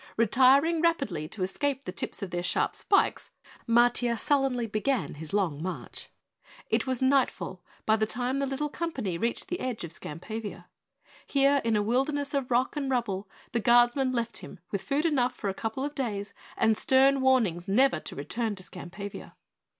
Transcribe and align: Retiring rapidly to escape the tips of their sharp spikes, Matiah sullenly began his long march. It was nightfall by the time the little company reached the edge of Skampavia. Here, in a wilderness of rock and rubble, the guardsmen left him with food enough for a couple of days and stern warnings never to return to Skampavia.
Retiring 0.17 0.81
rapidly 0.81 1.27
to 1.27 1.43
escape 1.43 1.85
the 1.85 1.91
tips 1.91 2.23
of 2.23 2.31
their 2.31 2.41
sharp 2.41 2.73
spikes, 2.73 3.29
Matiah 3.69 4.17
sullenly 4.17 4.65
began 4.65 5.13
his 5.13 5.31
long 5.31 5.61
march. 5.61 6.09
It 6.71 6.87
was 6.87 7.03
nightfall 7.03 7.61
by 7.85 7.97
the 7.97 8.07
time 8.07 8.39
the 8.39 8.47
little 8.47 8.67
company 8.67 9.19
reached 9.19 9.47
the 9.47 9.59
edge 9.59 9.83
of 9.83 9.91
Skampavia. 9.91 10.65
Here, 11.27 11.61
in 11.63 11.75
a 11.75 11.83
wilderness 11.83 12.33
of 12.33 12.49
rock 12.49 12.75
and 12.75 12.89
rubble, 12.89 13.29
the 13.51 13.59
guardsmen 13.59 14.11
left 14.11 14.39
him 14.39 14.57
with 14.71 14.81
food 14.81 15.05
enough 15.05 15.35
for 15.35 15.49
a 15.49 15.53
couple 15.53 15.85
of 15.85 15.93
days 15.93 16.33
and 16.57 16.75
stern 16.75 17.21
warnings 17.21 17.67
never 17.67 17.99
to 17.99 18.15
return 18.15 18.55
to 18.55 18.63
Skampavia. 18.63 19.35